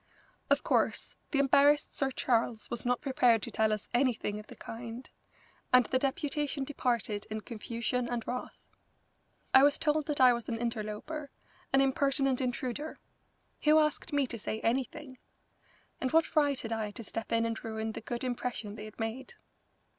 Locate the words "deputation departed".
5.99-7.27